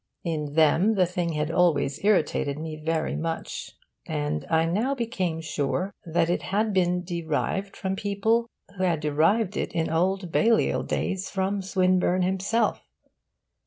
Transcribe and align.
In 0.23 0.53
them 0.55 0.95
the 0.95 1.05
thing 1.05 1.33
had 1.33 1.51
always 1.51 2.03
irritated 2.03 2.57
me 2.57 2.75
very 2.75 3.15
much; 3.15 3.73
and 4.07 4.47
I 4.49 4.65
now 4.65 4.95
became 4.95 5.41
sure 5.41 5.93
that 6.07 6.27
it 6.27 6.41
had 6.41 6.73
been 6.73 7.03
derived 7.03 7.77
from 7.77 7.95
people 7.95 8.47
who 8.75 8.83
had 8.83 8.99
derived 8.99 9.55
it 9.55 9.71
in 9.73 9.91
old 9.91 10.31
Balliol 10.31 10.81
days 10.81 11.29
from 11.29 11.61
Swinburne 11.61 12.23
himself. 12.23 12.81